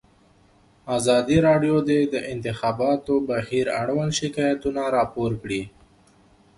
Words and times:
ازادي 0.97 1.37
راډیو 1.47 1.75
د 1.89 1.91
د 2.13 2.15
انتخاباتو 2.33 3.13
بهیر 3.29 3.67
اړوند 3.81 4.11
شکایتونه 4.21 4.81
راپور 4.95 5.31
کړي. 5.43 5.63